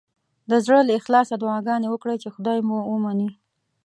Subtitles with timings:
[0.49, 3.29] د زړه له اخلاصه دعاګانې وکړئ چې خدای مو ومني.